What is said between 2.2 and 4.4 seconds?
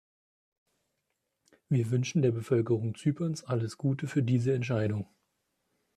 der Bevölkerung Zyperns alles Gute für